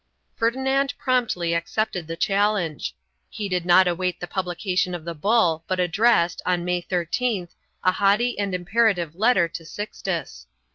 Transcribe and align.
Ferdinand 0.35 0.95
promptly 0.97 1.53
accepted 1.53 2.07
the 2.07 2.15
challenge. 2.15 2.95
He 3.29 3.47
did 3.47 3.67
not 3.67 3.87
await 3.87 4.19
the 4.19 4.25
publica 4.25 4.75
tion 4.75 4.95
of 4.95 5.05
the 5.05 5.13
bull 5.13 5.63
but 5.67 5.79
addressed, 5.79 6.41
on 6.43 6.65
May 6.65 6.81
13th, 6.81 7.53
a 7.83 7.91
haughty 7.91 8.39
and 8.39 8.55
imperative 8.55 9.13
letter 9.15 9.47
to 9.49 9.63
Sixtus. 9.63 10.47